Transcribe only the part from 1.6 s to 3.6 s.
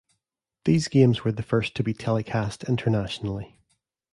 to be telecast internationally.